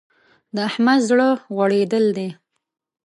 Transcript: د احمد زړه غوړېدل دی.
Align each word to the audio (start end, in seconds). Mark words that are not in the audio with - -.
د 0.55 0.57
احمد 0.69 0.99
زړه 1.09 1.27
غوړېدل 1.55 2.05
دی. 2.17 2.29